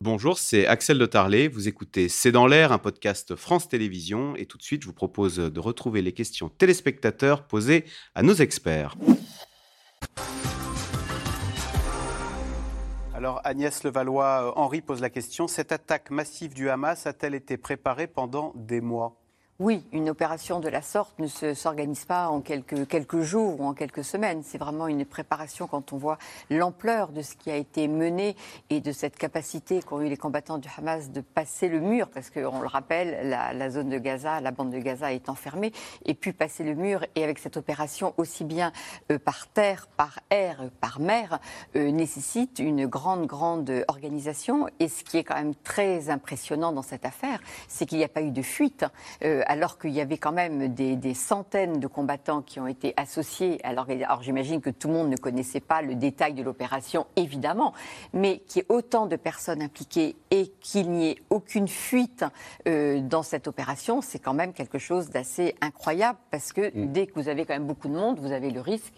[0.00, 1.48] Bonjour, c'est Axel de Tarlet.
[1.48, 4.36] Vous écoutez C'est dans l'air, un podcast France Télévisions.
[4.36, 8.34] Et tout de suite, je vous propose de retrouver les questions téléspectateurs posées à nos
[8.34, 8.94] experts.
[13.12, 18.06] Alors Agnès Levallois, Henri pose la question, cette attaque massive du Hamas a-t-elle été préparée
[18.06, 19.17] pendant des mois?
[19.60, 24.04] Oui, une opération de la sorte ne s'organise pas en quelques, jours ou en quelques
[24.04, 24.44] semaines.
[24.44, 26.16] C'est vraiment une préparation quand on voit
[26.48, 28.36] l'ampleur de ce qui a été mené
[28.70, 32.30] et de cette capacité qu'ont eu les combattants du Hamas de passer le mur, parce
[32.30, 35.72] qu'on le rappelle, la, zone de Gaza, la bande de Gaza est enfermée,
[36.04, 38.70] et puis passer le mur, et avec cette opération aussi bien
[39.10, 41.40] euh, par terre, par air, par mer,
[41.74, 44.68] euh, nécessite une grande, grande organisation.
[44.78, 48.08] Et ce qui est quand même très impressionnant dans cette affaire, c'est qu'il n'y a
[48.08, 48.84] pas eu de fuite.
[49.24, 53.58] Euh, alors qu'il y avait quand même des, centaines de combattants qui ont été associés.
[53.64, 57.72] Alors, alors j'imagine que tout le monde ne connaissait pas le détail de l'opération, évidemment,
[58.12, 62.24] mais qu'il y ait autant de personnes impliquées et qu'il n'y ait aucune fuite
[62.68, 66.92] euh, dans cette opération, c'est quand même quelque chose d'assez incroyable parce que mm.
[66.92, 68.94] dès que vous avez quand même beaucoup de monde, vous avez le risque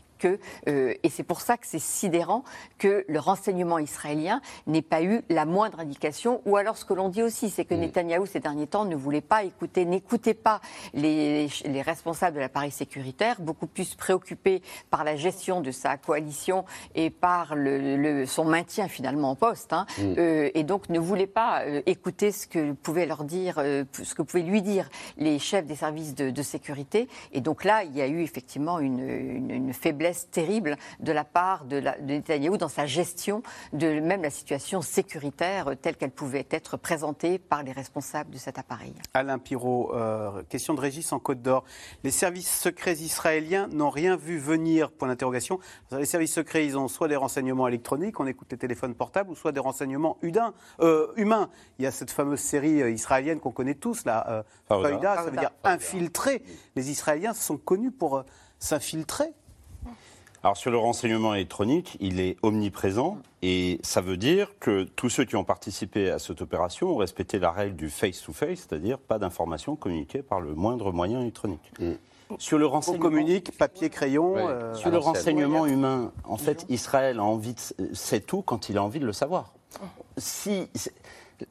[0.68, 2.44] euh, et c'est pour ça que c'est sidérant
[2.78, 7.08] que le renseignement israélien n'ait pas eu la moindre indication, ou alors ce que l'on
[7.08, 7.80] dit aussi, c'est que mm.
[7.80, 10.60] Netanyahou ces derniers temps ne voulait pas écouter, n'écoutait pas
[10.94, 11.48] les,
[11.82, 17.54] responsables de l'appareil sécuritaire, beaucoup plus préoccupé par la gestion de sa coalition et par
[17.54, 19.86] le, son maintien finalement en poste, hein.
[19.98, 20.14] mm.
[20.18, 24.22] euh, et donc ne voulait pas euh, écouter ce que pouvaient leur dire, ce que
[24.22, 27.06] pouvaient lui dire les chefs des services de, sécurité.
[27.32, 31.76] Et donc là, il y a eu effectivement une faiblesse terrible de la part de,
[31.76, 36.76] la, de Netanyahou dans sa gestion de même la situation sécuritaire telle qu'elle pouvait être
[36.76, 38.94] présentée par les responsables de cet appareil.
[39.14, 41.64] Alain Pirot, euh, question de Régis en Côte d'Or.
[42.04, 45.58] Les services secrets israéliens n'ont rien vu venir, point d'interrogation.
[45.92, 49.34] Les services secrets, ils ont soit des renseignements électroniques, on écoute les téléphones portables, ou
[49.34, 50.18] soit des renseignements
[50.80, 51.50] euh, humains.
[51.78, 55.36] Il y a cette fameuse série euh, israélienne qu'on connaît tous, là, Feuida, ça veut
[55.36, 56.42] dire infiltrer.
[56.76, 58.24] Les Israéliens sont connus pour
[58.58, 59.32] s'infiltrer
[60.42, 65.24] alors sur le renseignement électronique, il est omniprésent et ça veut dire que tous ceux
[65.24, 69.76] qui ont participé à cette opération ont respecté la règle du face-to-face, c'est-à-dire pas d'informations
[69.76, 71.72] communiquées par le moindre moyen électronique.
[71.78, 71.92] Mm.
[72.38, 74.36] Sur le renseignement, On communique papier, crayon.
[74.36, 78.78] Euh, sur le renseignement humain, en fait, Israël a envie de, sait tout quand il
[78.78, 79.52] a envie de le savoir.
[80.16, 80.68] Si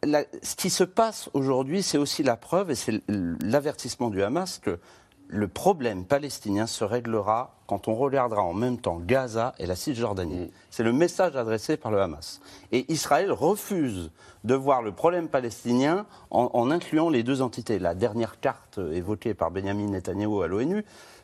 [0.04, 4.80] ce qui se passe aujourd'hui, c'est aussi la preuve et c'est l'avertissement du Hamas que
[5.28, 10.46] le problème palestinien se réglera quand on regardera en même temps Gaza et la Cisjordanie.
[10.46, 10.50] Mm.
[10.72, 12.42] C'est le message adressé par le Hamas.
[12.72, 14.10] Et Israël refuse
[14.44, 17.78] de voir le problème palestinien en, incluant les deux entités.
[17.78, 20.84] La dernière carte évoquée par Benjamin Netanyahu à l'ONU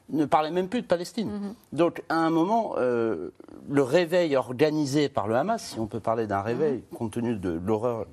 [0.10, 1.30] ne parlait même plus de Palestine.
[1.30, 1.78] Mm-hmm.
[1.78, 3.32] Donc, à un moment, euh,
[3.68, 6.98] le réveil organisé par le Hamas, si on peut parler d'un réveil, mm-hmm.
[6.98, 8.06] compte tenu de l'horreur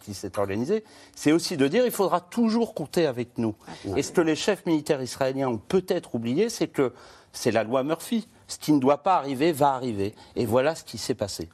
[0.00, 0.82] qui, s'est organisée,
[1.14, 3.54] c'est aussi de dire il faudra toujours compter avec nous.
[3.94, 6.92] Et ce que les chefs militaires israéliens ont peut-être oublié, c'est que
[7.34, 8.26] c'est la loi Murphy.
[8.46, 10.14] Ce qui ne doit pas arriver va arriver.
[10.36, 11.50] Et voilà ce qui s'est passé.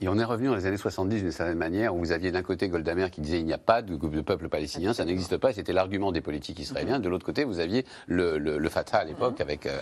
[0.00, 2.42] Et on est revenu dans les années 70 d'une certaine manière, où vous aviez d'un
[2.42, 5.72] côté Goldamer qui disait il n'y a pas de, peuple palestinien, ça n'existe pas, c'était
[5.72, 6.98] l'argument des politiques israéliens.
[6.98, 9.80] De l'autre côté, vous aviez le, le, Fatah à l'époque, avec euh,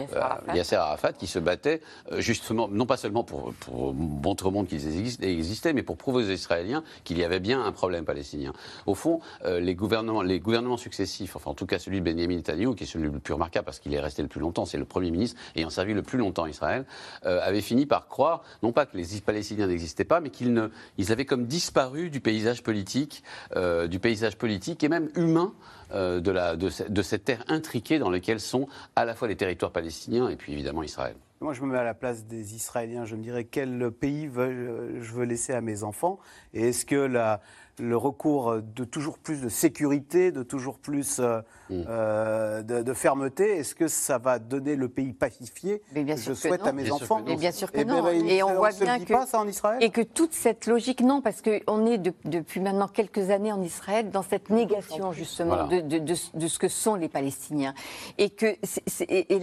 [0.00, 1.80] euh, Yasser Arafat, qui se battait
[2.12, 4.86] euh, justement, non pas seulement pour, pour montrer au monde qu'ils
[5.22, 8.52] existaient, mais pour prouver aux Israéliens qu'il y avait bien un problème palestinien.
[8.86, 12.74] Au fond, les, gouvernements, les gouvernements successifs, enfin en tout cas celui de Benjamin Netanyahu,
[12.74, 14.84] qui est celui le plus remarquable parce qu'il est resté le plus longtemps, c'est le
[14.84, 16.84] Premier ministre ayant servi le plus longtemps Israël,
[17.22, 19.35] avait fini par croire, non pas que les Palestiniens
[19.66, 23.22] n'existaient pas, mais qu'ils ne, ils avaient comme disparu du paysage politique,
[23.56, 25.52] euh, du paysage politique et même humain
[25.92, 29.36] euh, de, la, de, de, cette terre intriquée dans laquelle sont à la fois les
[29.36, 31.16] territoires palestiniens et puis évidemment Israël.
[31.40, 33.04] Moi, je me mets à la place des Israéliens.
[33.04, 36.18] Je me dirais quel pays veux, je veux laisser à mes enfants?
[36.54, 37.42] Et est-ce que la,
[37.78, 41.82] le recours de toujours plus de sécurité, de toujours plus euh, mm.
[41.88, 45.82] euh, de, fermeté, est-ce que ça va donner le pays pacifié?
[45.94, 48.08] Mais bien sûr je souhaite à mes enfants Mais bien sûr que eh ben, non.
[48.08, 49.78] et on voit bien que pas, ça en Israël?
[49.82, 54.10] et que toute cette logique non, parce qu'on est depuis maintenant quelques années en Israël
[54.10, 57.74] dans cette négation justement de, de, ce que sont les Palestiniens
[58.18, 58.56] et que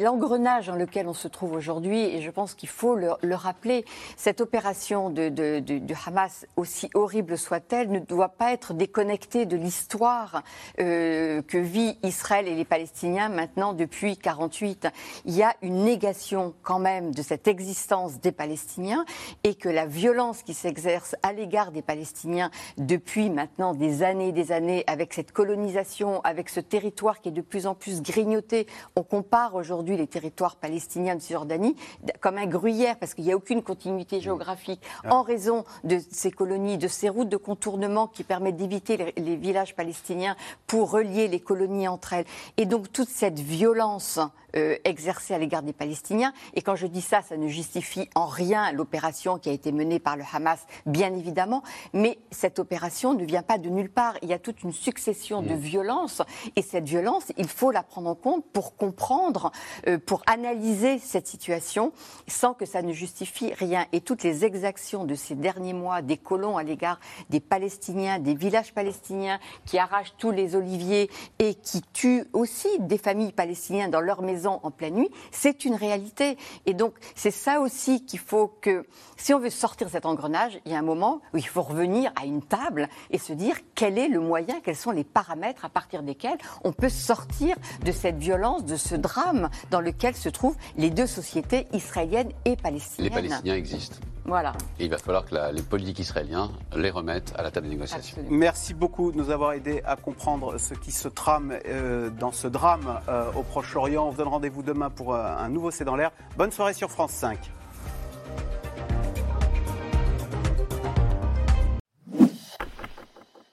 [0.02, 2.04] l'engrenage dans lequel on se trouve aujourd'hui.
[2.04, 3.86] Et je pense qu'il faut le, le, rappeler.
[4.18, 10.44] Cette opération de, du Hamas, aussi horrible soit-elle, ne doit pas être déconnecté de l'histoire
[10.80, 14.88] euh, que vit Israël et les Palestiniens maintenant depuis 48.
[15.26, 19.06] Il y a une négation quand même de cette existence des Palestiniens
[19.44, 24.32] et que la violence qui s'exerce à l'égard des Palestiniens depuis maintenant des années et
[24.32, 28.68] des années avec cette colonisation, avec ce territoire qui est de plus en plus grignoté.
[28.96, 31.76] On compare aujourd'hui les territoires palestiniens de Cisjordanie
[32.20, 36.78] comme un gruyère parce qu'il n'y a aucune continuité géographique en raison de ces colonies,
[36.78, 40.36] de ces routes de contournement qui permettent d'éviter les, villages palestiniens
[40.68, 42.26] pour relier les colonies entre elles.
[42.58, 44.20] Et donc toute cette violence
[44.56, 46.34] euh, exercée à l'égard des Palestiniens.
[46.54, 50.00] Et quand je dis ça, ça ne justifie en rien l'opération qui a été menée
[50.00, 51.64] par le Hamas, bien évidemment.
[51.94, 54.16] Mais cette opération ne vient pas de nulle part.
[54.22, 56.22] Il y a toute une succession de violences.
[56.56, 59.52] Et cette violence, il faut la prendre en compte pour comprendre,
[59.88, 61.92] euh, pour analyser cette situation,
[62.28, 63.86] sans que ça ne justifie rien.
[63.92, 67.00] Et toutes les exactions de ces derniers mois des colons à l'égard
[67.30, 71.10] des Palestiniens, des villages palestiniens, qui arrachent tous les oliviers
[71.40, 76.38] et qui tuent aussi des familles palestiniennes dans leurs en pleine nuit, c'est une réalité.
[76.66, 78.86] Et donc, c'est ça aussi qu'il faut que,
[79.18, 81.62] si on veut sortir de cet engrenage, il y a un moment où il faut
[81.62, 85.66] revenir à une table et se dire quel est le moyen, quels sont les paramètres
[85.66, 87.56] à partir desquels on peut sortir
[87.86, 92.56] de cette violence, de ce drame dans lequel se trouvent les deux sociétés israéliennes et
[92.56, 93.14] palestiniennes.
[93.14, 93.98] Les Palestiniens existent.
[94.26, 94.54] Voilà.
[94.80, 98.18] Et il va falloir que les politiques israéliens les remettent à la table des négociations.
[98.30, 102.48] Merci beaucoup de nous avoir aidé à comprendre ce qui se trame euh, dans ce
[102.48, 104.08] drame euh, au Proche-Orient.
[104.08, 106.12] On vous donne rendez-vous demain pour euh, un nouveau C'est dans l'air.
[106.38, 107.38] Bonne soirée sur France 5.